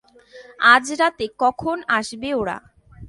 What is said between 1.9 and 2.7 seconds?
আসবে ওরা?